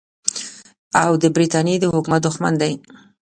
[1.03, 2.73] او د برټانیې د حکومت دښمن دی.